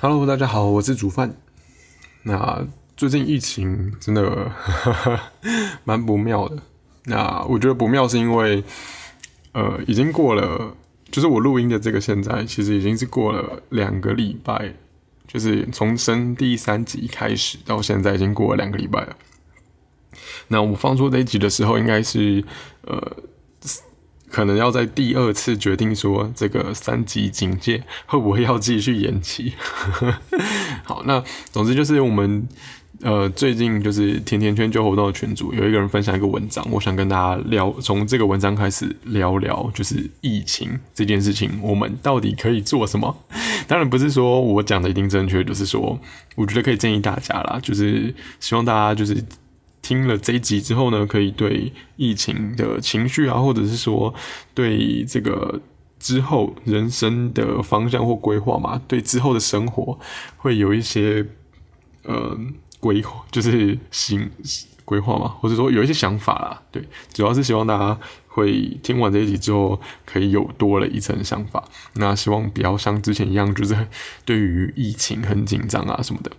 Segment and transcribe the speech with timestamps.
[0.00, 1.36] Hello，大家好，我是煮饭。
[2.24, 4.50] 那最近疫情真的
[5.84, 6.58] 蛮不妙的。
[7.04, 8.62] 那我觉得不妙是因为，
[9.52, 10.76] 呃，已经过了，
[11.10, 14.74] 就是我录音的这个现在，其实已经是过了两个礼拜，
[15.28, 19.16] 就是从升第三集开始到现在，已经过了两个礼拜了。
[20.48, 22.44] 那我放出这一集的时候，应该是
[22.82, 23.16] 呃。
[24.34, 29.52] 可能要在第二次决定说这个三级警戒会不会要继续延期。
[30.82, 32.44] 好，那总之就是我们
[33.02, 43.16] 呃最近就是甜甜圈就活动的群组有一个人分享一个文章，我想跟大家聊，从这个文章开始聊聊就是疫情这件事情，我们到底可以做什么？
[43.68, 45.96] 当然不是说我讲的一定正确，就是说
[46.34, 49.24] 我觉得可以建议大家啦，就是希望大家就是。
[49.84, 54.12] 听了这一集之后呢，可以对疫情的情绪啊，或者是说
[54.54, 55.60] 对这个
[56.00, 59.98] 之后人生的方向或规划嘛，对之后的生活
[60.38, 61.26] 会有一些
[62.04, 62.34] 呃
[62.80, 64.30] 规划，就是行
[64.86, 66.62] 规划嘛，或者说有一些想法啦。
[66.72, 71.62] 对，主要是希望大家会听完这一集之后，可以有多了一层想法。
[71.96, 73.76] 那希望不要像之前一样，就是
[74.24, 76.30] 对于疫情很紧张啊什么的。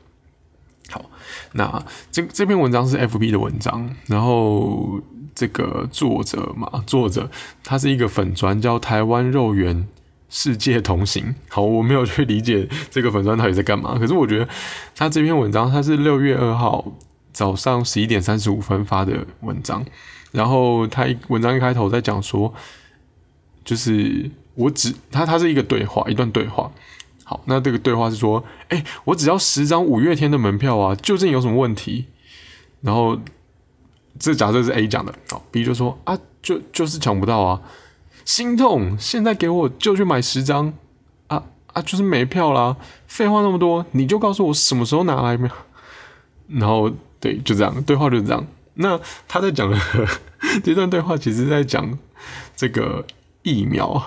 [0.90, 1.10] 好，
[1.54, 5.02] 那这这篇文章是 F B 的文章，然后
[5.34, 7.30] 这个作者嘛，作者
[7.64, 9.88] 他是一个粉砖叫台湾肉圆
[10.30, 11.34] 世界同行。
[11.50, 14.48] 好，我没有去理解这个粉砖到底在干嘛，可是我觉得
[14.96, 16.94] 他这篇文章他是六月二号
[17.34, 19.84] 早上十一点三十五分发的文章，
[20.32, 22.54] 然后他一文章一开头在讲说，
[23.64, 26.72] 就是我只他他是一个对话，一段对话。
[27.28, 32.06] 好，那这个对话是说，哎，我只要十张五月天的门票啊，究竟有什么问题？
[32.82, 33.20] 然后
[34.20, 37.60] 这假设是 A 讲的，好，B 就说啊，就就是抢不到啊，
[38.26, 40.72] 心痛，现在给我就去买十张
[41.26, 41.42] 啊
[41.74, 45.56] 啊，就是没票啦，废话那么多，你就告诉我什么时候拿来没有？
[46.60, 48.46] 然后对，就这样，对话就是这样。
[48.76, 49.76] 那他在讲的
[50.64, 51.98] 这段对话，其实在讲
[52.56, 53.04] 这个
[53.42, 54.00] 疫苗，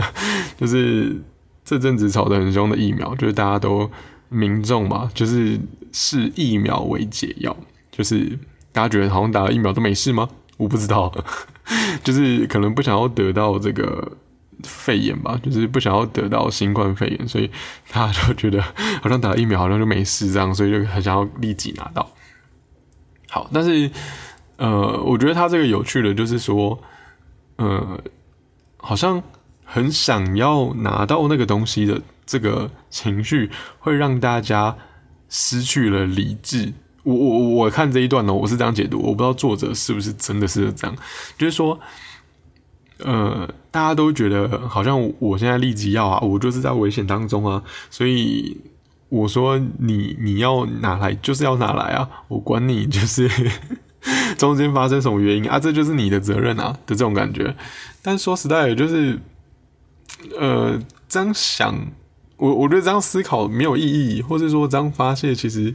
[0.60, 1.22] 就是。
[1.68, 3.90] 这阵子吵得很凶的疫苗，就是大家都
[4.30, 5.60] 民众嘛，就是
[5.92, 7.54] 视疫苗为解药，
[7.90, 8.38] 就是
[8.72, 10.26] 大家觉得好像打了疫苗都没事吗？
[10.56, 11.12] 我不知道，
[12.02, 14.12] 就是可能不想要得到这个
[14.62, 17.50] 肺炎吧，就是不想要得到新冠肺炎，所以
[17.90, 18.62] 大家都觉得
[19.02, 22.10] 好像打了疫苗好像就没事这样，所以就很想要立即拿到。
[23.28, 23.90] 好，但是
[24.56, 26.80] 呃，我觉得他这个有趣的，就是说，
[27.56, 28.00] 呃，
[28.78, 29.22] 好像。
[29.70, 34.74] 很想要拿到那个东西的这个情绪，会让大家
[35.28, 36.72] 失去了理智。
[37.02, 40.96] 我我我看这一段呢，我是这样解读，我不知道作者是不是真的是这样，
[41.36, 41.78] 就是说，
[43.00, 48.56] 呃，大家都觉得好像我现在立即要啊，我就是在危险当中啊，所以
[49.10, 53.30] 我说你你要拿来就是要拿来啊，我管你就是
[54.38, 57.54] 中间发生什么原因啊，这就是你的责任啊的这种感觉。
[58.00, 59.18] 但说实在的，就是。
[60.38, 61.74] 呃，这样想，
[62.36, 65.74] 我我觉得这样思考没有意义，或者说这样发泄其实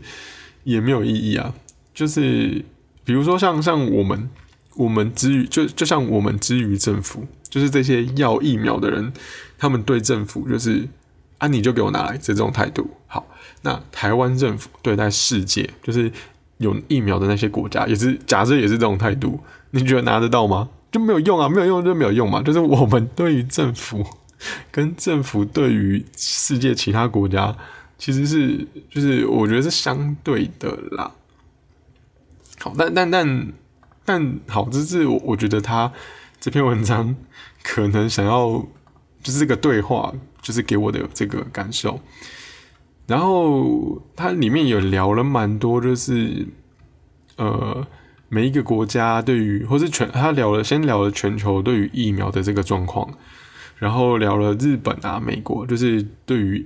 [0.64, 1.54] 也没有意义啊。
[1.94, 2.64] 就是
[3.04, 4.30] 比如说像像我们，
[4.76, 9.14] 我们之于就就像我们之于政府，就是这些要疫苗的人，
[9.58, 10.88] 他们对政府就是
[11.38, 12.90] 啊，你就给我拿来这种态度。
[13.08, 13.26] 好，
[13.62, 16.12] 那台湾政府对待世界，就是
[16.58, 19.40] 有疫苗的那些国家，也是假设也是这种态度，
[19.72, 20.70] 你觉得拿得到吗？
[20.92, 22.42] 就没有用啊，没有用就没有用嘛。
[22.42, 24.06] 就是我们对于政府。
[24.72, 27.56] 跟政府对于世界其他国家，
[27.98, 31.12] 其实是就是我觉得是相对的啦。
[32.60, 33.48] 好，但但但
[34.06, 35.92] 但好，这是我我觉得他
[36.40, 37.16] 这篇文章
[37.64, 38.66] 可能想要
[39.22, 42.00] 就是这个对话，就是给我的这个感受。
[43.06, 46.48] 然后它里面有聊了蛮多，就是
[47.36, 47.86] 呃
[48.30, 53.14] 每一个国家对于或是全他聊了先聊了全球对于疫苗的这个状况。
[53.78, 56.66] 然后聊了日本啊、美国，就是对于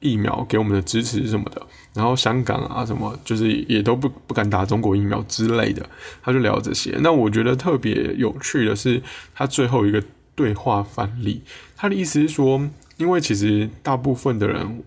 [0.00, 1.60] 疫苗给我们的支持什么的。
[1.94, 5.84] 然后香港啊，什么就是也都不不敢打中国疫苗之类的。
[6.22, 6.96] 他就聊这些。
[7.00, 9.02] 那我觉得特别有趣的是，
[9.34, 10.02] 他最后一个
[10.34, 11.42] 对话范例，
[11.76, 14.82] 他的意思是说，因为其实大部分的人。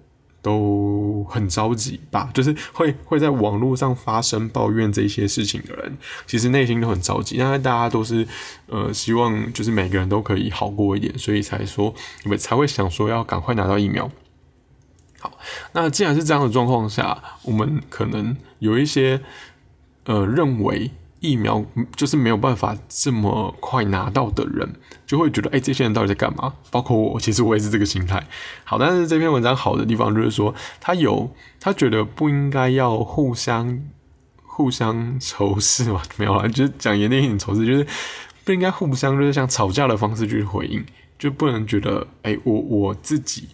[0.45, 5.97] 都很着急吧，就是会会在网络上发声抱怨这些事情的人，
[6.27, 8.27] 其实内心都很着急，因为大家都是
[8.68, 11.92] 呃希望就是每个人都可以好过一点，所以才说
[12.24, 14.12] 不才会想说要赶快拿到疫苗。
[15.19, 15.31] 好，
[15.74, 19.21] 那既然是这样的状况下，我们可能有一些
[20.03, 20.92] 呃认为。
[21.25, 24.72] 疫苗就是没有办法这么快拿到的人，
[25.07, 26.54] 就会觉得，哎，这些人到底在干嘛？
[26.69, 28.25] 包括我，其实我也是这个心态。
[28.63, 31.30] 好，但是这篇文章好的地方就是说，他有
[31.60, 33.81] 他觉得不应该要互相
[34.44, 36.01] 互相仇视嘛？
[36.18, 37.86] 没有啊，就是讲严厉一点仇视，就是
[38.44, 40.86] 不应该互相就是像吵架的方式去回应，
[41.18, 43.50] 就不能觉得，哎，我我自己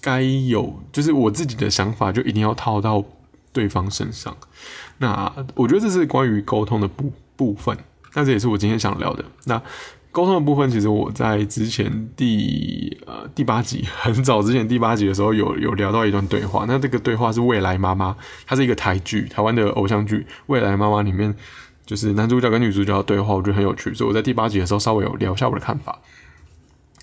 [0.00, 3.02] 该有，就是我自己的想法就一定要套到
[3.52, 4.36] 对方身上。
[4.98, 7.76] 那我觉得这是关于沟通的部部分，
[8.14, 9.24] 那这也是我今天想聊的。
[9.44, 9.60] 那
[10.10, 16.64] 沟通的部分，其实我在之前第呃第八集 很早之前第八集的时候有有聊到一段对话。
[16.66, 18.16] 那这个对话是未来妈妈，
[18.46, 20.16] 它是一个台剧，台湾的偶像剧
[20.46, 21.32] 《未来妈妈》里面，
[21.86, 25.96] 就是男主角跟女主角的对话，我觉得很有趣，所以我在第八集的时候稍微有聊一下我的看法。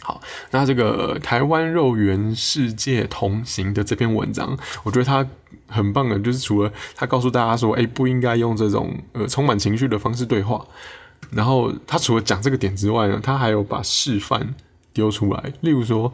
[0.06, 0.22] 好，
[0.52, 5.25] 那这个台湾肉圆世界同行的这篇文章，我觉得它
[5.68, 10.63] 很棒的，就是除了他告诉大家说，哎，不应该用这种呃充满情绪的方式对话，
[11.31, 14.54] 然后他除了讲这个点之外呢，他还有把示范
[14.94, 16.13] 丢出来，例如说，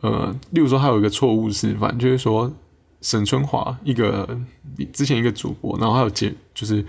[0.00, 2.52] 呃，例如说他有一个错误示范，就是说
[3.00, 4.36] 沈春华一个
[4.92, 6.84] 之前一个主播，然后还有接就是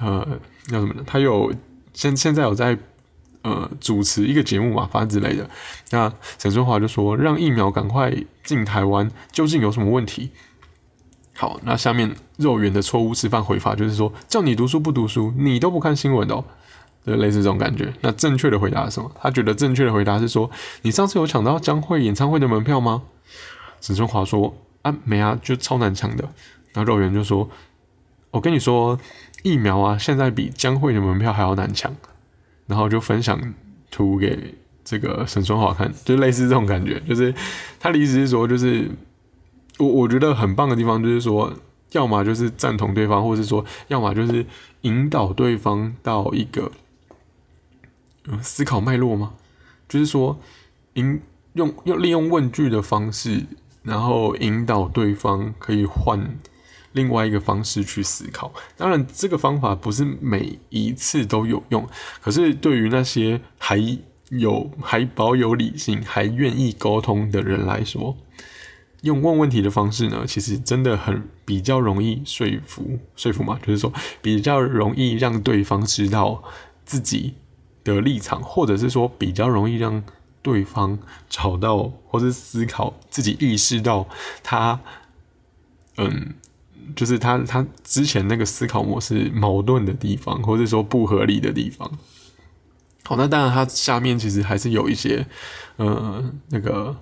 [0.00, 0.26] 呃
[0.66, 1.04] 叫什么呢？
[1.06, 1.54] 他有
[1.92, 2.76] 现现在有在。
[3.42, 5.48] 呃，主持一个节目嘛，反正之类的。
[5.90, 8.12] 那沈春华就说：“让疫苗赶快
[8.44, 10.30] 进台湾，究竟有什么问题？”
[11.34, 16.44] 好，那下面肉圆的错误示范回法就是说：“叫你读书不读书，你都不看新闻的哦。”
[17.06, 17.90] 就类似这种感觉。
[18.02, 19.10] 那正确的回答是什么？
[19.18, 20.50] 他觉得正确的回答是说
[20.82, 23.04] ：“你上次有抢到江惠演唱会的门票吗？”
[23.80, 26.28] 沈春华说：“啊，没啊，就超难抢的。”
[26.74, 27.48] 然后肉圆就说
[28.32, 29.00] ：“我跟你说，
[29.42, 31.96] 疫苗啊，现在比江惠的门票还要难抢。”
[32.70, 33.38] 然后就分享
[33.90, 37.34] 图给这个沈春华看，就类似这种感觉，就是
[37.80, 38.88] 他的意思是说，就是
[39.78, 41.52] 我我觉得很棒的地方，就是说，
[41.90, 44.46] 要么就是赞同对方，或者是说，要么就是
[44.82, 46.70] 引导对方到一个
[48.40, 49.34] 思考脉络吗？
[49.88, 50.38] 就是说，
[50.94, 51.20] 引
[51.54, 53.44] 用用利用问句的方式，
[53.82, 56.38] 然后引导对方可以换。
[56.92, 61.88] 另外一个方式去思考，当然这个方法不是每一次都有用，
[62.20, 63.78] 可是对于那些还
[64.30, 68.16] 有还保有理性、还愿意沟通的人来说，
[69.02, 76.42] 用问问题的方式呢，其实真的很比较容易说服说服嘛，就是说比较容易让对方知道
[76.84, 77.34] 自己
[77.84, 80.02] 的立场，或者是说比较容易让
[80.42, 80.98] 对方
[81.28, 84.08] 找到或是思考自己意识到
[84.42, 84.80] 他
[85.96, 86.34] 嗯。
[86.96, 91.90] 就是他他之前那个思考模式矛盾的地方，或者说不合理的地方。
[93.04, 95.26] 好，那当然他下面其实还是有一些，
[95.76, 96.96] 呃，那个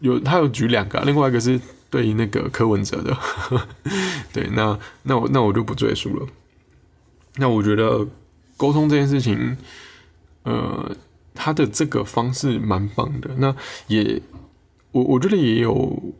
[0.00, 3.16] 有他有举两个，另外一个是对于那个柯文哲的，
[4.32, 6.26] 对，那那我那我就不赘述了。
[7.36, 8.06] 那我觉得
[8.56, 9.56] 沟通这件事情，
[10.42, 10.94] 呃，
[11.34, 13.30] 他的这个方式蛮棒的。
[13.38, 13.54] 那
[13.86, 14.20] 也
[14.92, 16.14] 我我觉得也有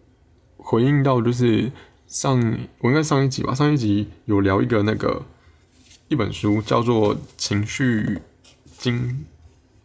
[0.57, 1.71] 回应到，就是。
[2.09, 5.23] 上我应该上一集吧，上一集有聊一个那个
[6.09, 8.19] 一本书，叫做《情绪
[8.79, 9.27] 经》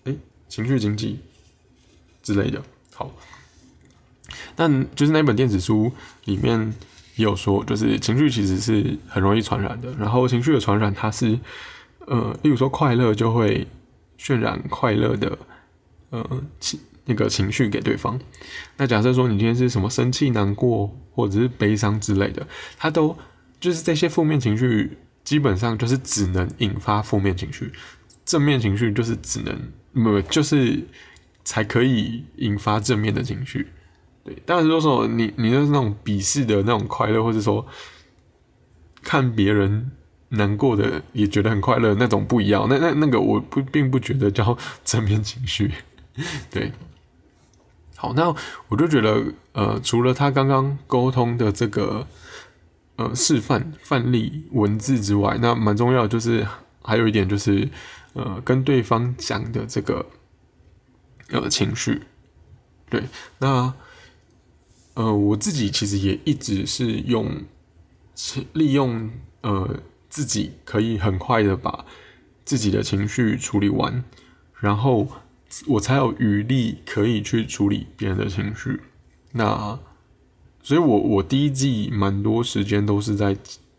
[0.09, 0.15] 哎，
[0.47, 1.19] 情绪经济
[2.21, 2.63] 之类的。
[2.95, 3.11] 好，
[4.55, 5.91] 但就是那本电子书
[6.23, 6.73] 里面
[7.17, 9.91] 也有说，就是情绪其实是很容易传染的。
[9.99, 11.37] 然后情绪的传染，它是
[12.07, 13.67] 呃，例如说快乐就会
[14.17, 15.37] 渲染快乐的
[16.11, 16.79] 呃情。
[17.05, 18.17] 那个情绪给对方，
[18.77, 23.17] 那假设说你今天是什么生气、难过或者是悲伤之类的，他都
[23.59, 27.71] 就是这些负面情绪，基本上就是只能引发负面情绪，
[28.23, 30.81] 正面情绪就是只能不就是
[31.43, 33.67] 才可以引发正面的情绪。
[34.23, 37.65] 对，但是如果说你你就是那种鄙视的那种快乐，或者说
[39.01, 39.91] 看别人
[40.29, 45.69] 难过的也觉得很快乐那种不一样，那那那个我不并不觉得叫正面情绪，
[46.49, 46.71] 对。
[48.03, 48.35] 好，那
[48.67, 52.05] 我就觉得，呃，除了他刚刚沟通的这个
[52.97, 56.45] 呃示范范例文字之外，那蛮重要就是
[56.81, 57.69] 还有一点就是，
[58.11, 60.05] 呃，跟对方讲的这个
[61.29, 62.01] 呃情绪，
[62.89, 63.03] 对，
[63.39, 63.73] 那
[64.95, 67.43] 呃我自己其实也一直是用
[68.51, 69.79] 利用呃
[70.09, 71.85] 自己可以很快的把
[72.43, 74.03] 自己的情绪处理完，
[74.59, 75.07] 然后。
[75.67, 78.79] 我才有余力可以去处理别人的情绪，
[79.31, 79.79] 那
[80.61, 83.35] 所以，我我第一季蛮多时间都是在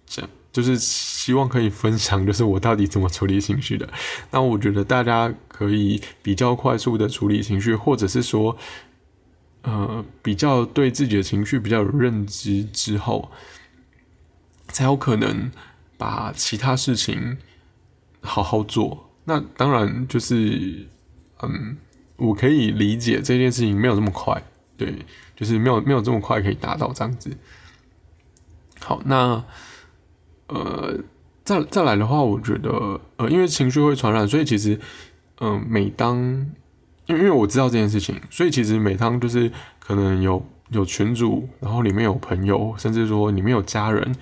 [0.06, 3.88] 讲，就是希望可以分享，就是我到底怎么处理情绪的。
[4.30, 8.54] 那我觉得大家可以比较快速的处理情绪，或者是说，
[9.62, 13.30] 呃，比较对自己的情绪比较有认知之后，
[14.68, 15.50] 才有可能
[15.96, 17.38] 把其他事情
[18.20, 19.10] 好好做。
[19.24, 20.86] 那当然就是，
[21.48, 21.76] 嗯，
[22.16, 24.42] 我可以理解这件事情没有这么快，
[24.76, 24.94] 对，
[25.36, 27.36] 就是没有没有这么快可以达到这样子。
[28.80, 29.44] 好，那
[30.48, 30.98] 呃，
[31.44, 34.78] 再再来的话，我觉得呃，因为情绪会传染，所以其实，
[35.40, 36.16] 嗯，每当
[37.06, 44.14] 因为因为我知道这件事情，所以其实每当就是可能有有群主，然后里面有朋友，甚至说里面有家人，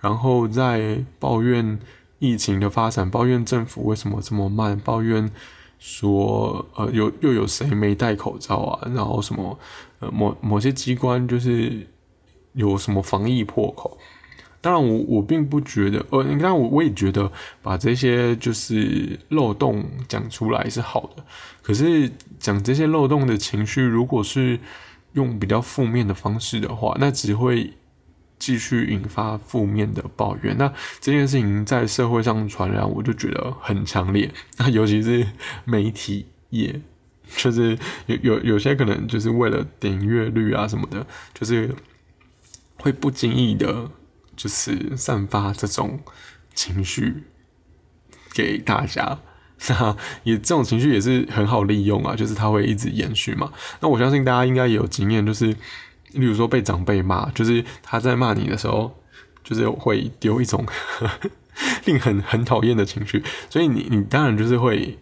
[0.00, 1.78] 然后在抱怨。
[2.20, 5.30] 疫情的发展，抱怨政府为什么这么慢，抱怨
[5.78, 9.58] 说呃有又有谁没戴口罩啊，然后什么
[10.00, 11.86] 呃某某些机关就是
[12.52, 13.98] 有什么防疫破口。
[14.60, 21.24] 当然我我并不觉得，呃，你看我我也觉得把这些就是漏洞讲出来是好的，
[21.62, 24.58] 可是讲这些漏洞的情绪，如果是
[25.12, 27.72] 用比较负面的方式的话，那只会。
[28.44, 30.70] 继续引发负面的抱怨，那
[31.00, 34.30] 这件事情在社会上传染，我就觉得很强烈。
[34.58, 35.26] 那尤其是
[35.64, 36.78] 媒体业，
[37.38, 41.74] 就是有有有些可能就是为了点阅率啊什么的，就是
[42.76, 43.90] 会不经意的，
[44.36, 46.00] 就是散发这种
[46.54, 47.22] 情绪
[48.34, 49.20] 给大家。
[49.70, 53.50] 那也这种情绪也是很好利用啊，就是它会一直延续嘛。
[53.80, 55.56] 那我相信大家应该也有经验，就是。
[56.14, 58.94] 例如说被长辈骂，就是他在骂你的时候，
[59.42, 60.64] 就是会丢一种
[61.86, 64.98] 令很很讨厌的情绪，所以你你当然就是会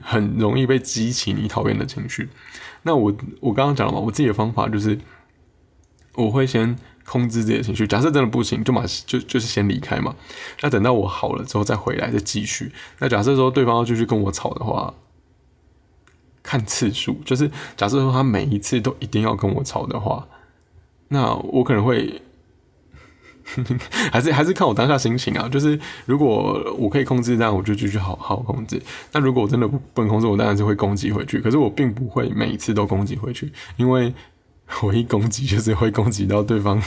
[0.00, 2.28] 很容易被激起你讨厌的情绪。
[2.82, 4.98] 那我我刚刚讲了嘛，我自己的方法就是
[6.14, 10.14] 我会先控制自己的情绪，假设真的不行，就马就就是先离开嘛。
[10.60, 12.72] 那等到我好了之后再回来再继续。
[12.98, 14.94] 那假设说对方要继续跟我吵的话。
[16.40, 20.26] 看次数，就是假设说他每一次都一定要跟我吵的话，
[21.08, 22.20] 那我可能会
[24.12, 25.48] 还是还是看我当下心情啊。
[25.48, 28.80] 就是如果我可以控制，那我就继续好好控制。
[29.12, 31.40] 那如果我真的不不能控制，我当然是会攻击回去。
[31.40, 34.12] 可是我并不会每一次都攻击回去，因为
[34.82, 36.82] 我一攻击就是会攻击到对方。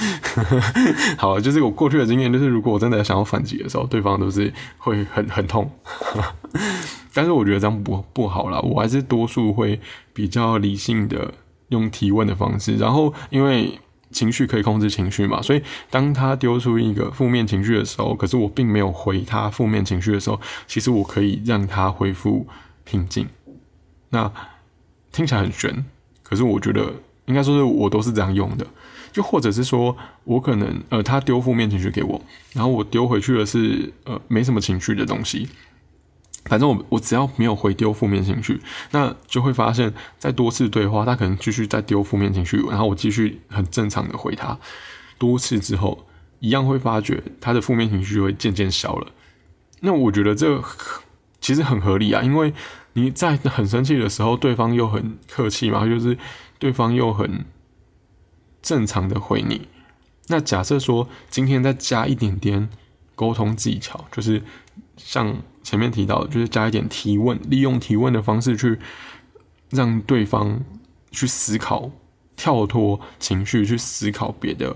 [1.18, 5.70] 好，就是我过去的经验，就是如果我真的想要反击的时候，对方都是会很很痛。
[7.12, 9.78] 但是我觉得这样不不好啦，我还是多数会
[10.14, 11.34] 比较理性的
[11.70, 13.76] 用提问的方式，然后因为
[14.12, 22.46] 情绪可以控制情绪嘛，所以当他丢出一个负面情绪的时候，可是我并没有回他负面情绪的时候，其实我可以让他恢复
[22.84, 23.26] 平静。
[24.10, 24.30] 那
[25.12, 25.84] 听起来很悬，
[26.22, 26.92] 可是我觉得
[27.26, 28.66] 应该说是我都是这样用的，
[29.12, 32.20] 就或者是说我可能呃他丢负面情绪给我，
[32.52, 35.48] 然后我丢回去的是呃没什么情绪的东西。
[36.44, 44.58] 反正我我只要没有回丢负面情绪，那就会发现，在多次对话，他可能继续在丢负面情绪，然后我继续很正常的回他，
[45.18, 46.06] 多次之后，
[46.40, 49.08] 一样会发觉他的负面情绪会渐渐消了。
[49.80, 50.62] 那我觉得这
[51.40, 52.52] 其实很合理啊，因为
[52.94, 56.18] 你在很生气的时候，对方又很客气嘛，就是
[56.58, 57.44] 对方又很
[58.60, 59.68] 正常的回你。
[60.28, 62.68] 那假设说今天再加一点点
[63.14, 64.42] 沟通技巧，就是
[65.04, 65.42] 像。
[65.62, 68.78] 前面提到的，就是加一点提问，利用提问的方式去
[69.68, 70.58] 让对方
[71.10, 71.90] 去思考，
[72.34, 74.74] 跳脱情绪去思考别的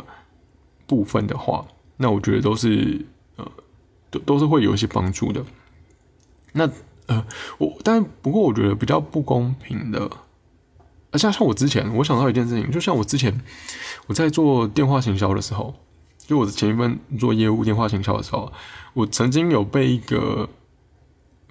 [0.87, 1.67] 部分的话，
[1.97, 3.05] 那我觉得都是
[3.37, 3.51] 呃，
[4.11, 5.43] 都都是会有一些帮助的。
[6.53, 6.71] 那
[7.07, 7.27] 呃，
[7.57, 10.09] 我但不过我觉得比较不公平的，
[11.15, 13.41] 像像我之前，我想到一件事情，就像我之前
[14.07, 15.75] 我在做电话行销的时候，
[16.27, 18.53] 就我前一份做业务电话行销的时候，
[18.93, 20.49] 我曾经有被一个。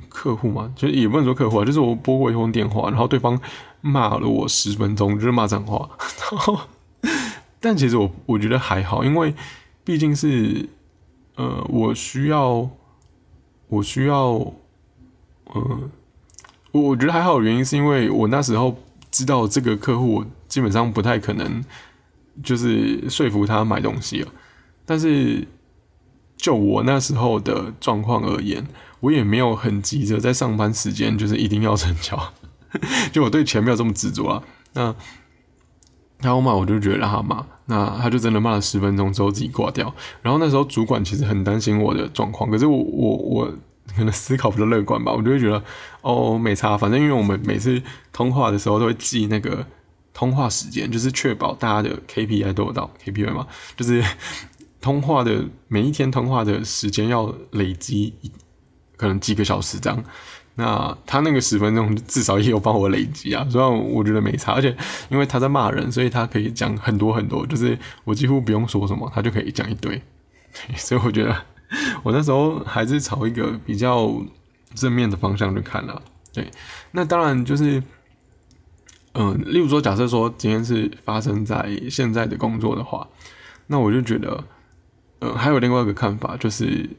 [0.09, 3.39] 客户嘛，就也不能说客户啊，就是我拨过一通电话，然后对方
[3.81, 5.89] 骂了我十分钟，就是骂脏话。
[6.31, 6.59] 然后，
[7.59, 9.33] 但其实我我觉得还好，因为
[9.83, 10.69] 毕竟是
[11.33, 12.69] 呃，我需要，
[13.69, 14.53] 我需要，
[15.45, 15.89] 呃，
[16.71, 18.77] 我觉得还好，原因是因为我那时候
[19.09, 21.63] 知道这个客户基本上不太可能
[22.43, 24.31] 就是说服他买东西了，
[24.85, 25.47] 但是
[26.37, 28.65] 就我那时候的状况而言。
[29.03, 32.17] 我也没有很急着在上班时间，就是一定要成交，
[33.11, 34.41] 就我对钱没有这么执着啊。
[34.71, 34.95] 那
[36.19, 39.93] 他骂我就觉得让他骂，那他就真的骂了十分钟之后自己挂掉。
[40.21, 43.53] 然后那时候主管其实很担心我的状况，可是我我我
[43.93, 45.61] 可能思考比较乐观吧，我就会觉得
[45.99, 49.67] 哦没差，反正因为我们每次通话的时候都会记那个
[50.13, 54.01] 通话时间，就是确保大家的 KPI 都有到 KPI 嘛，就是
[54.83, 58.13] 通话的每一天通话的时间要累积。
[58.95, 60.01] 可能几个小时这样，
[60.55, 64.53] 那他那个十分钟至少也有帮我累积啊， 所以我觉得没差。
[64.53, 64.73] 而且
[65.09, 70.01] 因为他在骂人，所以他可以讲很多很多，就是我几乎不用说什么，他就可以讲一堆。
[70.77, 71.35] 所以我觉得
[72.03, 74.13] 我那时候还是朝一个比较
[74.75, 76.01] 正面的方向去看了。
[76.31, 76.49] 对，
[76.91, 77.83] 那当然就是，
[79.13, 83.05] 嗯，例如说，假设说今天是发生在现在的工作的话，
[83.67, 84.43] 那我就觉得，
[85.23, 86.89] 嗯，还有另外一个看法，就是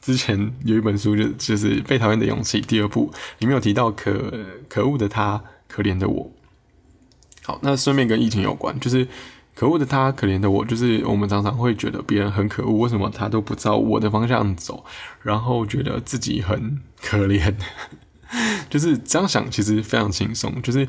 [0.00, 4.32] 之前有一本书就就是《被讨厌的勇气》第二部里面有提到可
[4.68, 6.30] 可恶的他，可怜的我。
[7.42, 9.06] 好，那顺便跟疫情有关，就是
[9.54, 14.84] 可恶的他，可怜的我，就是我们常常会觉得别人很可恶，为什么他都不照我的方向走，
[15.22, 17.54] 然后觉得自己很可怜。
[18.70, 20.60] 就是这样想，其实非常轻松。
[20.62, 20.88] 就是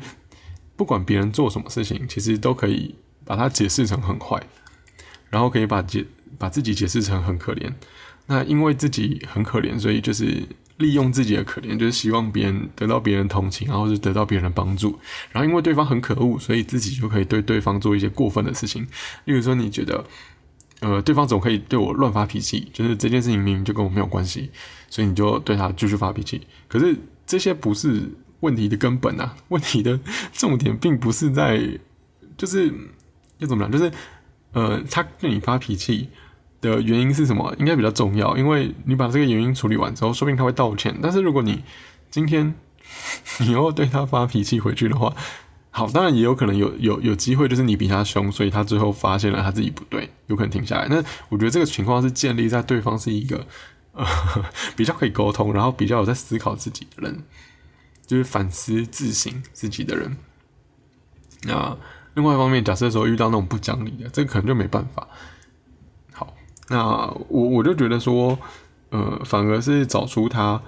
[0.76, 4.42] 不管别人做什么事情，其实都可以把它解释成很坏，
[5.30, 6.04] 然后可以把解
[6.38, 7.72] 把自己解释成很可怜。
[8.26, 10.42] 那因为自己很可怜，所以就是
[10.78, 14.98] 利用自己的可怜，就是希望别人得到别人同情，然后是得到别人的帮助。
[15.30, 18.82] 然后因为对方很可恶，所以自己就可以对对方做一些过分的事情。
[19.26, 20.04] 例如说，你觉得
[20.80, 24.50] 呃对方总可以对我乱发脾气，就是这件事情明明就跟我没有关系，
[24.90, 26.46] 所以你就对他继续发脾气。
[26.66, 28.02] 可是这些不是
[28.40, 29.36] 问题的根本啊！
[29.48, 29.98] 问题的
[30.32, 31.62] 重点并不是在，
[32.36, 32.72] 就是
[33.38, 33.70] 要怎么讲？
[33.70, 33.90] 就是
[34.52, 36.08] 呃，他对你发脾气
[36.60, 37.54] 的原因是什么？
[37.58, 40.98] 应该比较重要，因为你把这个原因处理完之后，说不定他会道歉。
[41.02, 41.62] 但是如果你
[42.10, 42.54] 今天
[43.40, 45.14] 你又对他发脾气回去的话，
[45.70, 50.88] 好，当然也有可能有有有机会，就是你比他凶，所以他最后发现了他自己不对，有可能停下来。
[50.88, 50.96] 那
[51.28, 53.46] 我觉得这个情况是建立在对方是一个
[53.92, 54.06] 呃。
[54.76, 57.22] 比较可以沟通，然后比较有在思考自己的人，
[58.06, 60.16] 就是反思自省自己的人。
[61.42, 61.76] 那
[62.14, 65.08] 另外一方面，假设说遇到那种不讲理的，这个可能就没办法。
[66.68, 68.38] 那我我就觉得说，
[68.90, 70.60] 呃，反而是找出他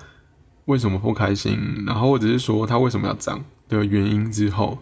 [0.67, 4.79] 为什么不开心，然后或者是说他为什么要这样的原因之后，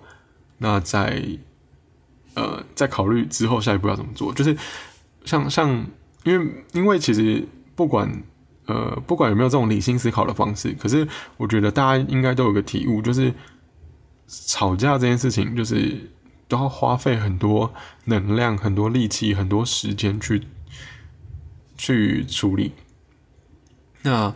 [0.58, 1.22] 那再
[2.34, 4.32] 呃再考虑之后下一步要怎么做。
[4.32, 4.56] 就是
[5.24, 5.86] 像像
[6.24, 8.22] 因为因为其实不管。
[8.68, 11.06] 呃，不管有没有这种理性思考的方式，可是
[11.36, 13.32] 我觉得大家应该都有个体悟，就是
[14.26, 16.10] 吵架这件事情，就是
[16.48, 17.72] 都要花费很多
[18.06, 20.42] 能量、很多力气、很多时间去
[21.76, 22.72] 去处理。
[24.02, 24.34] 那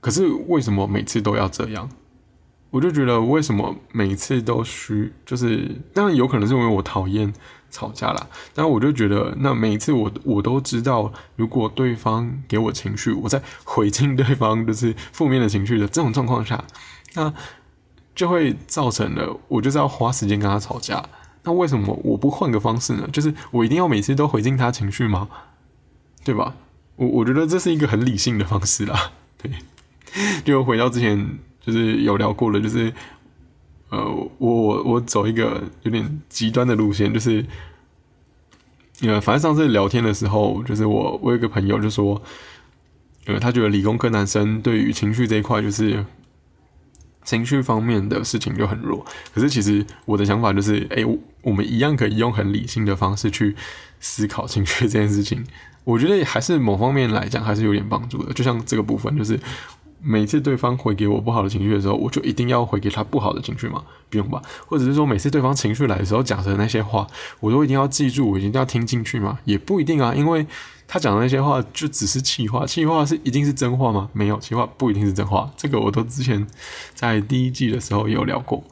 [0.00, 1.88] 可是为什么每次都要这样？
[2.70, 7.32] 我就觉得为什么每次都需就是，当然有可能是因为我讨厌。
[7.68, 16.64] 吵架了，但我就觉得，那每一次我我都知道，如果对方给我情绪，我在回敬对方就是负面的情绪的这种状况下，
[17.14, 17.34] 那
[18.14, 21.04] 就会造成了我就是要花时间跟他吵架。
[21.42, 23.06] 那为什么我不换个方式呢？
[23.12, 25.28] 就是我一定要每次都回敬他情绪吗？
[26.26, 26.54] 对吧？
[26.96, 29.12] 我我觉得这是一个很理性的方式啦。
[29.40, 29.52] 对，
[30.44, 32.92] 就回到之前就是有聊过了，就是。
[33.88, 37.46] 呃，我我我走一个有点极端的路线，就是，
[39.02, 42.20] 呃，反正上次聊天的时候，就是我我有个朋友就说，
[43.26, 46.04] 呃，他觉得理工科男生对于情绪这一块，就是
[47.26, 49.04] 情绪方面的事情就很弱。
[49.34, 51.04] 可是其实我的想法就是，哎，
[51.42, 53.54] 我们一样可以用很理性的方式去
[54.00, 55.44] 思考情绪这件事情。
[55.84, 58.32] 我觉得还是某方面来讲还是有点帮助的。
[58.32, 59.38] 就像这个部分，就是。
[60.02, 63.82] 每次对方回给我不好的情绪的时候，我就一定要回给他不好的情绪吗？
[64.08, 64.40] 不用吧。
[64.66, 67.04] 或者是说，每次对方情绪来的时候讲的那些话，
[67.40, 69.40] 我都一定要记住，我一定要听进去吗？
[69.44, 70.46] 也不一定啊，因为
[70.88, 74.08] 他讲的那些话就只是气话，气话是一定是真话吗？
[74.12, 75.52] 没有，气话不一定是真话。
[75.56, 76.46] 这个我都之前
[76.94, 78.62] 在第一季的时候有聊过。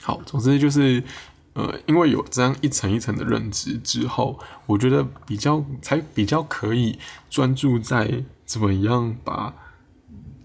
[0.00, 1.02] 好，总之就是，
[1.54, 9.54] 呃，因为有这样一层一层的认知之后，我觉得比较才比较可以专注在怎么样把。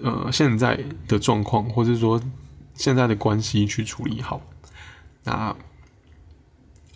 [0.02, 2.22] 呃，现在的状况，或者说
[2.74, 4.40] 现在的关系去处理好。
[5.26, 5.54] 那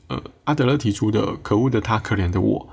[0.08, 2.70] 呃，阿德勒提出的“可恶的他，可怜的我”，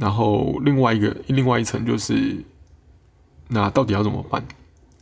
[0.00, 2.42] 然后另外一个另外一层就是，
[3.48, 4.42] 那到底要怎么办？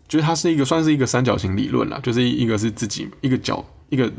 [0.09, 4.13] 就是它是一个算是一个三角形理论了，就是一个是自己一个角一个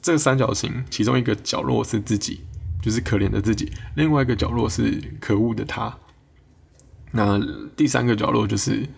[0.00, 2.40] 这个三角形其中一个角落是自己，
[2.80, 5.98] 就是可怜的自己；另外一个角落是可恶的他。
[7.10, 7.38] 那
[7.76, 8.88] 第三个角落就是。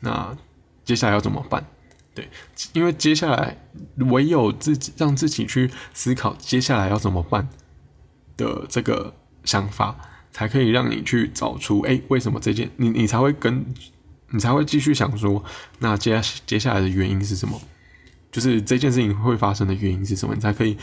[0.00, 0.36] 那
[0.84, 1.66] 接下来要怎么办？
[2.14, 2.28] 对，
[2.72, 3.58] 因为接下来
[3.96, 7.48] 唯有自己让自己去思考接下来要怎么办
[8.36, 9.96] 的这个想法，
[10.32, 13.64] 才可以让你去找出，哎，为什么这件你你才会跟
[14.30, 15.42] 你才会继续想说，
[15.78, 17.60] 那接接下来的原因是什么？
[18.30, 20.34] 就是这件事情会发生的原因是什么？
[20.34, 20.76] 你才可以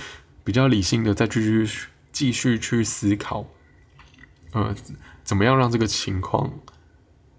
[0.44, 1.70] 比较理性的再继续
[2.12, 3.46] 继续去思考，
[4.52, 4.76] 呃，
[5.24, 6.52] 怎么样让这个情况。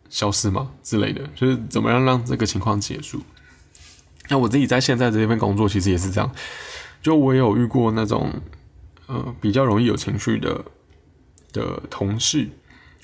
[0.09, 3.21] 消失吗之类的，就是怎么样让这个情况结束？
[4.29, 6.33] 那我自己在现在这一份工作其实也是这样，
[7.03, 8.33] 就我也有遇过那种
[9.07, 10.64] 呃比较容易有情绪的
[11.57, 12.49] 的同事。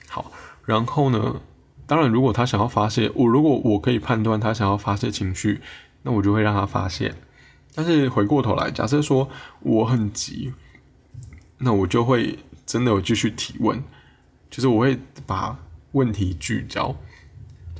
[0.08, 0.30] 好，
[0.64, 1.40] 然后呢，
[1.86, 5.60] 当然如果他想要发泄，我如果我可以判断他想要发泄情绪，
[6.02, 7.14] 那我就会让他发泄。
[7.74, 9.28] 但是回过头来，假设说
[9.60, 10.52] 我很急，
[11.58, 13.82] 那我就会真的有继续提问，
[14.50, 15.58] 就是我会把
[15.92, 16.94] 问题聚焦。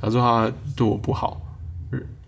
[0.01, 1.41] 假设他对我不好，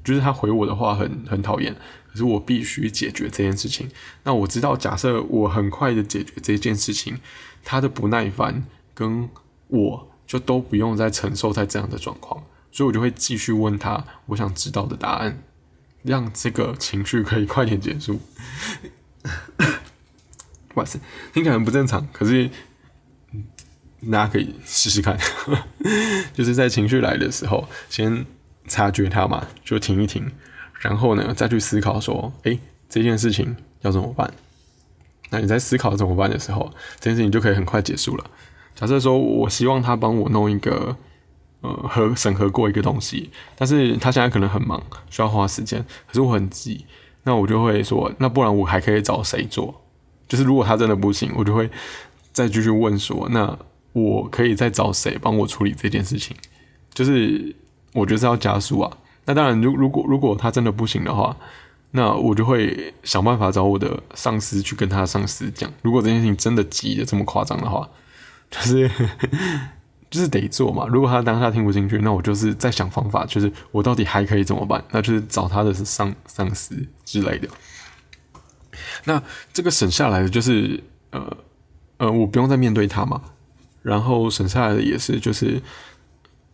[0.04, 1.74] 就是他回我的话很很讨厌，
[2.12, 3.88] 可是我必须解决这件事情。
[4.22, 7.18] 那我知道，假设我很快的解决这件事情，
[7.64, 9.28] 他的不耐烦跟
[9.68, 15.42] 我就都不用再承受在这样的状况，所以我就会继续问他我想知道的答案。
[16.02, 18.20] 让这个情绪可以快点结束。
[20.68, 21.00] 不好意思，
[21.32, 22.50] 听起来很不正常，可是
[23.32, 23.42] 嗯
[24.12, 25.18] 大家可以试试看，
[26.34, 28.26] 就是在情绪来的时候，先
[28.68, 30.30] 察觉它嘛，就停一停，
[30.78, 32.58] 然后呢，再去思考说，哎，
[32.90, 34.30] 这件事情要怎么办？
[35.30, 38.24] 那你在思考怎么办的时候，这件事情就可以很快结束了。
[38.74, 40.96] 假设说我希望他帮我弄一个。
[41.66, 45.82] 呃，核审核过一个东西，但是他现在可能很忙，需要花时间。
[46.06, 46.84] 可是我很急，
[47.22, 49.74] 那我就会说，那不然我还可以找谁做？
[50.28, 51.70] 就是如果他真的不行，我就会
[52.32, 53.58] 再继续问说，那
[53.94, 56.36] 我可以再找谁帮我处理这件事情？
[56.92, 57.56] 就是
[57.94, 58.98] 我觉得是要加速啊。
[59.24, 61.34] 那当然，如如果如果他真的不行的话，
[61.96, 65.72] 那我就会想办法找我的上司去跟他上司讲。
[65.82, 67.88] 如果这件事情真的急的这么夸张的话，
[68.50, 68.90] 就是。
[70.10, 70.86] 就是得做嘛。
[70.86, 74.84] 如果他当下听不进去，那我就是在想方法，就是我到底还可以怎么办？
[74.92, 77.48] 那就是找他的上上司之类的。
[79.06, 79.20] 那
[79.52, 80.80] 这个省下来的就是
[81.10, 81.36] 呃
[81.96, 83.20] 呃，我不用再面对他嘛。
[83.82, 85.60] 然后省下来的也是就是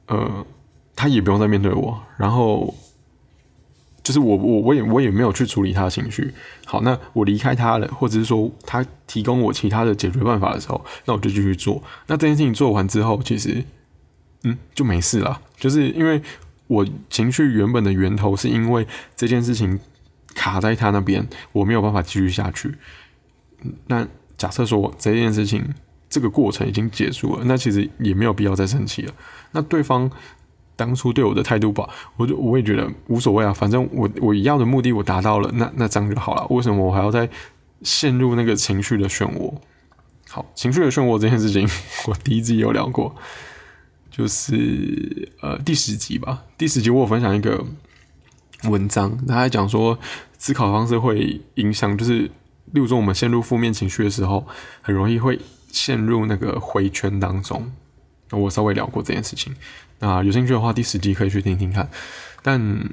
[0.07, 0.46] 呃，
[0.96, 2.03] 他也不用再面对我。
[2.16, 2.74] 然后。
[4.02, 6.32] 就是我我我也我也没有去处理他的情绪。
[6.64, 11.82] 好，那我离开他了，或者是说他提供我其他的解决办法的时候，那我就继续做。
[12.06, 13.62] 那这件事情做完之后，其实
[14.44, 15.40] 嗯就没事了。
[15.56, 16.20] 就是因为
[16.66, 19.78] 我情绪原本的源头是因为这件事情
[20.34, 22.74] 卡在他那边，我没有办法继续下去。
[23.86, 24.06] 那
[24.38, 25.62] 假设说这件事情
[26.08, 29.12] 这个过程已经结束了，那其实也没有必要再生气了。
[29.52, 30.10] 那对方。
[30.80, 36.46] 当初对我的态度吧，我就我也觉得无所谓啊，反正我我要的目的我达到了，那那这样就好了。
[36.48, 37.28] 为什么我还要再
[37.82, 39.52] 陷入那个情绪的漩涡？
[40.30, 41.68] 好，情绪的漩涡这件事情，
[42.08, 43.14] 我第一集有聊过，
[44.10, 46.44] 就是呃第十集吧。
[46.56, 47.62] 第十集我有分享一个
[48.64, 49.98] 文章，他在讲说
[50.38, 52.20] 思考方式会影响，就是
[52.72, 54.46] 例如说我们陷入负面情绪的时候，
[54.80, 55.38] 很容易会
[55.70, 57.70] 陷入那个回圈当中。
[58.30, 59.54] 我稍微聊过这件事情。
[59.98, 61.90] 那有兴趣的话，第十集可以去听听看。
[62.42, 62.88] 但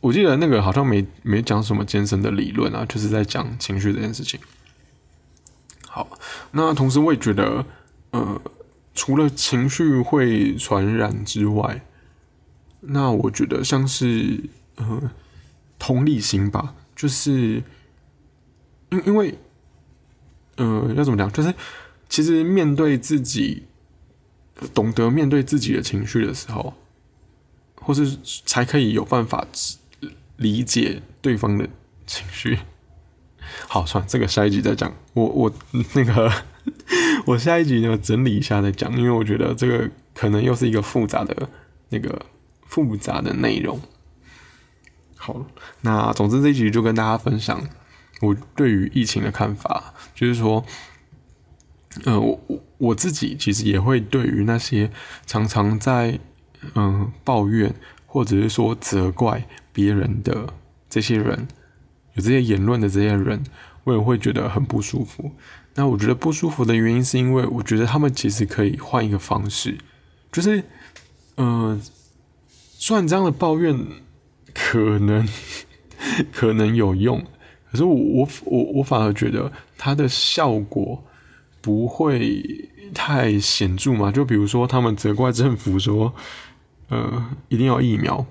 [0.00, 4.38] 我记得那个好像没没讲什么健身的理论啊，就是在讲情绪这件事情。
[5.88, 6.18] 好，
[6.52, 7.66] 那同时我也觉得，
[8.10, 8.40] 呃，
[8.94, 11.84] 除了情绪会传染之外，
[12.80, 14.44] 那我觉得像是
[14.76, 15.10] 呃
[15.78, 17.62] 同理心吧，就是
[18.90, 19.36] 因因为
[20.56, 21.52] 呃要怎么讲，就是
[22.08, 23.64] 其实面对自己。
[24.72, 26.74] 懂得面对自己的情绪的时候，
[27.74, 29.46] 或是才可以有办法
[30.36, 31.68] 理解对方的
[32.06, 32.60] 情绪。
[33.68, 34.94] 好，算这个下一集再讲。
[35.12, 35.52] 我我
[35.94, 36.32] 那个
[37.26, 41.48] 我下一集呢整理一下再讲，因为我觉得这个可能又是一个复杂的
[41.90, 42.24] 那个
[42.66, 43.80] 复杂的内容。
[45.16, 45.44] 好，
[45.82, 47.68] 那总之这一集就跟大家分享
[48.20, 50.64] 我对于疫情的看法，就是说。
[52.02, 54.90] 呃，我我我自己其实也会对于那些
[55.26, 56.18] 常常在
[56.74, 57.72] 嗯抱怨
[58.04, 60.52] 或者是说责怪别人的
[60.90, 61.46] 这些人，
[62.14, 63.44] 有这些言论的这些人，
[63.84, 65.30] 我也会觉得很不舒服。
[65.76, 69.78] 那我觉得不舒服的原因是因为我觉得他们其实可以换一个方式，
[70.32, 70.64] 就是
[71.36, 71.80] 嗯，
[72.50, 73.78] 虽然这样的抱怨
[74.52, 75.28] 可能
[76.32, 77.24] 可能有用，
[77.70, 81.04] 可是我我我我反而觉得它的效果。
[81.64, 84.12] 不会太显著嘛？
[84.12, 86.14] 就比如说，他们责怪政府说，
[86.90, 88.26] 呃，一定要疫苗，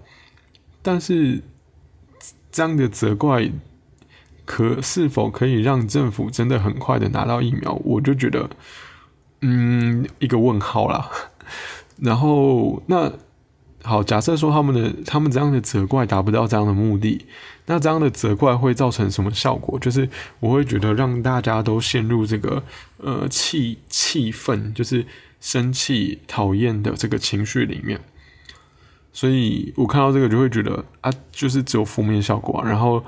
[0.83, 1.41] 但是
[2.51, 3.49] 这样的责怪，
[4.45, 7.73] 可是否可以让政府真的很快的拿到疫苗？
[7.83, 8.47] 我就觉得，
[9.41, 11.09] 嗯，一个问号啦。
[11.97, 13.11] 然后那。
[13.83, 17.25] 好，假设说他们的他们这样的责怪达不到这样的目的，
[17.65, 19.77] 那这样的责怪会造成什么效果？
[19.77, 22.63] 就是我会觉得让大家都陷入这个
[22.97, 25.05] 呃气气愤，就是
[25.41, 27.99] 生气、讨厌的这个情绪里面。
[29.11, 32.63] 所以我看到这个就会觉得啊，就是只有负面效果。
[32.65, 33.03] 然后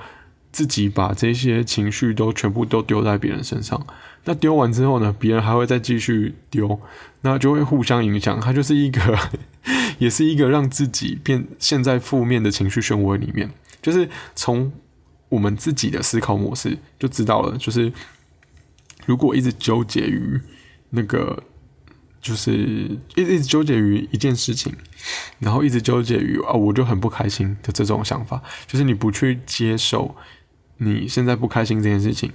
[0.55, 3.85] 自己把这些情绪都全部都丢在别人身上。
[4.23, 6.79] 那丢完之后呢，别人还会再继续丢，
[7.23, 8.39] 那就会互相影响。
[8.39, 9.19] 它就是一个，
[9.99, 13.51] 也是一个让自己变陷在负面的情绪漩涡里面。
[13.81, 14.71] 就是从
[15.27, 17.91] 我们自己的思考模式就知道了，就是
[19.05, 20.39] 如果一直纠结于
[20.91, 21.43] 那个。
[22.21, 22.53] 就是
[23.15, 24.73] 一直纠结于一件事情，
[25.37, 30.15] 然后一直纠结于啊，我就很不开心的这种想法，就是你不去接受
[30.77, 32.31] 你现在不开心这件事情，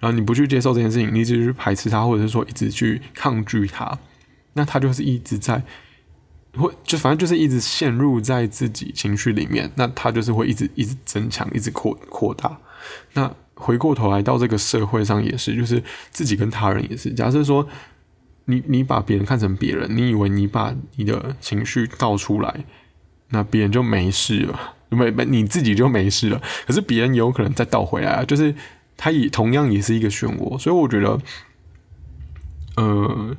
[0.00, 3.98] 然后你不去接受这件事情，你一直去排斥它，或者是说一直去抗拒它，
[4.54, 5.62] 那它就是一直在，
[6.54, 12.58] 或就反正就是一直陷入在自己情绪里面，那它就是会一直一直增强，一直扩扩大。
[13.14, 17.68] 那回过头来到这个社会上也是，就是自己跟他人也是，假设说。
[18.50, 22.64] 你你把别人看成别人，你以为你把你的情绪倒出来，
[23.30, 26.40] 那别人就没事了，没没你自己就没事了。
[26.66, 28.54] 可是别人有可能再倒回来啊，就是
[28.96, 30.58] 他也同样也是一个漩涡。
[30.58, 31.20] 所以我觉得，
[32.76, 33.36] 呃，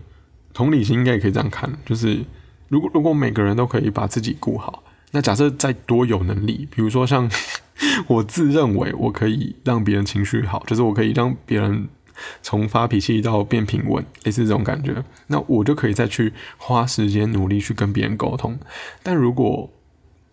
[0.53, 2.19] 同理心应该也可以这样看，就是
[2.67, 7.29] 如果如果每个人都可以把自己顾好，那假设再多有能力，比如说像
[8.07, 11.89] 我自认为我可以让别人情绪好，就是我可以让别人。
[12.41, 14.93] 从发脾气到变平稳，类似这种感觉，
[15.27, 18.59] 那我就可以再去花时间努力去跟别人沟通。
[19.01, 19.71] 但如果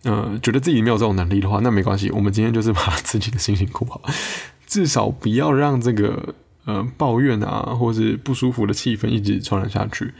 [0.03, 4.01] 呃觉得自己没有这种能力的话，那没关系，我们今天就是把自己的心情顾好，
[4.67, 10.13] 至少不要让这个呃抱怨啊或是不舒服的气氛一直传染下去。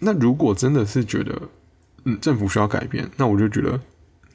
[0.00, 1.42] 那如果真的是觉得
[2.04, 3.80] 嗯政府需要改变，那我就觉得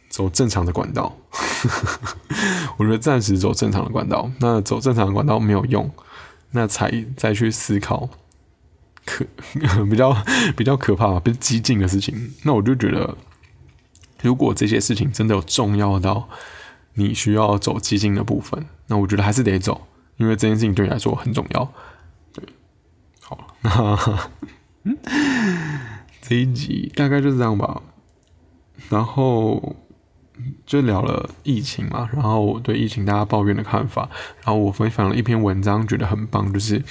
[0.09, 1.17] 走正常的管道。
[2.77, 5.91] 我觉得暂时走正常的管道，那走正常的管道没有用，
[6.51, 8.07] 那才再去思考
[9.05, 9.25] 可
[9.89, 10.15] 比较
[10.55, 12.33] 比较可怕、比较激进的事情。
[12.43, 13.17] 那我就觉得，
[14.21, 16.29] 如果这些事情真的有重要到
[16.93, 21.73] 你需要走激进的部分，那我觉得还是得走，因为这件事情对你来说很重要。
[22.33, 22.43] 对，
[23.21, 24.29] 好，那
[26.21, 27.81] 这一集大概就是这样吧，
[28.89, 29.75] 然后。
[30.67, 34.07] 就聊了疫情嘛，然后我对疫情大家抱怨的看法，
[34.43, 36.83] 然后我分享了一篇文章，觉得很棒，就是，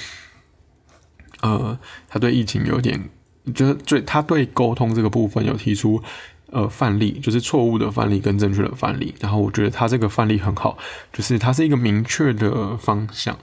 [1.39, 3.09] 呃，他对疫情有点，
[3.55, 6.03] 就是最他对沟通这个部分有提出
[6.51, 10.77] 呃范例，就是错误的范例跟正确的范例，然后我觉得他这个范例很好，
[11.11, 13.37] 就是它是一个明确的方向，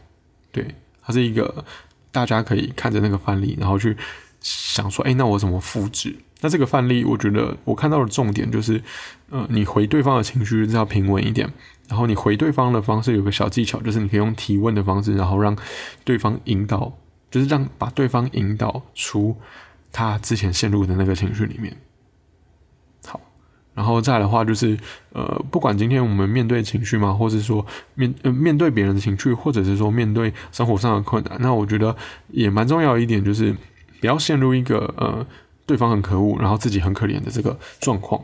[0.50, 0.66] 对，
[1.02, 1.64] 它是一个
[2.10, 3.96] 大家可以看着那个范例，然后去
[4.40, 6.16] 想说，哎，那我怎么复制？
[6.40, 8.82] 那这个范例，我觉得我看到的重点就是，
[9.30, 11.50] 呃，你回对方的情绪是要平稳一点，
[11.88, 15.56] 然后你回对方的方式有个小技巧，就是你可以用提问的方式，然后让
[16.04, 16.92] 对方引导，
[17.30, 19.34] 就是让把对方引导出
[19.90, 21.74] 他之前陷入的那个情绪里面。
[23.74, 24.78] 然后再的话就是，
[25.12, 31.94] 呃，不管今天我们面对情绪嘛，或者说面呃面对别人的情绪，或者是说面对生活上的困难，那我觉得
[32.28, 33.54] 也蛮重要一点，就是
[34.00, 35.26] 不要陷入一个呃。
[35.66, 38.22] 对方很可恶，然后自己很可怜的这个状况，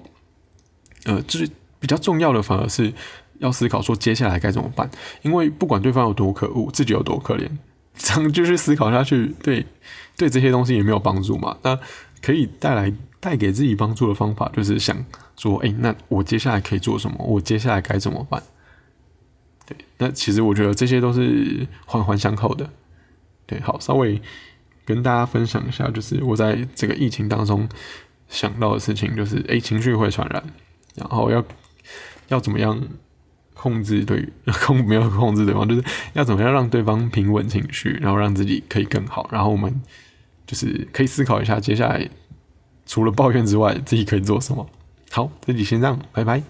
[1.04, 2.92] 呃，最比较重要的反而是
[3.38, 4.90] 要思考说接下来该怎么办。
[5.22, 7.48] 因为不管对方有多可恶，自己有多可怜，
[7.96, 9.64] 这样继续思考下去，对
[10.18, 11.56] 对这些东西也没有帮助嘛。
[11.62, 11.78] 那
[12.22, 14.96] 可以带来带给自己帮助的方法，就是想
[15.36, 17.16] 说，哎，那我接下来可以做什么？
[17.24, 18.42] 我接下来该怎么办？
[19.66, 22.68] 对，那其实我觉得这些都是环环相扣的。
[23.46, 24.20] 对，好，稍微。
[24.86, 27.68] 跟大家分享一下，就是我在这个疫情当中
[28.28, 30.42] 想到的事情，就是诶，情绪会传染，
[30.96, 31.44] 然后要
[32.26, 32.76] 要怎么样
[33.54, 34.28] 控制对
[34.66, 39.80] 控没有控制对方，就是要怎么样让对方平稳情绪，然后让自己可以更好，然后我们
[40.50, 42.10] 就是可以思考一下，接下来
[42.84, 44.68] 除了抱怨之外，自己可以做什么。
[45.12, 46.42] 好，这里先这样，拜拜。